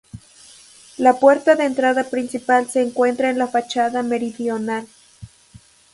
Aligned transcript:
La 0.97 1.19
puerta 1.19 1.53
de 1.53 1.63
entrada 1.65 2.05
principal 2.09 2.67
se 2.67 2.81
encuentra 2.81 3.29
en 3.29 3.37
la 3.37 3.47
fachada 3.47 4.01
meridional. 4.01 4.87